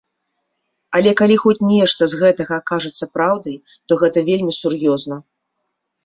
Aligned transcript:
Але 0.99 1.11
калі 1.19 1.35
хоць 1.43 1.65
нешта 1.71 2.07
з 2.13 2.21
гэтага 2.21 2.53
акажацца 2.61 3.07
праўдай, 3.17 3.57
то 3.91 3.99
гэта 4.05 4.19
вельмі 4.31 4.53
сур'ёзна. 4.61 5.15